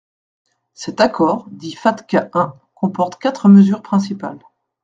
Cet 0.73 0.99
accord, 0.99 1.45
dit 1.51 1.73
«FATCA 1.75 2.27
un», 2.33 2.55
comporte 2.73 3.19
quatre 3.19 3.47
mesures 3.49 3.83
principales. 3.83 4.39